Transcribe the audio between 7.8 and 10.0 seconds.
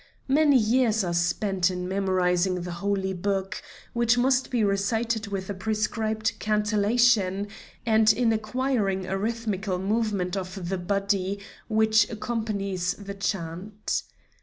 and in acquiring a rhythmical